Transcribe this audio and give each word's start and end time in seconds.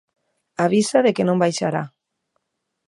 Avisa 0.65 0.99
de 1.05 1.11
que 1.15 1.27
non 1.27 1.41
baixará. 1.43 1.83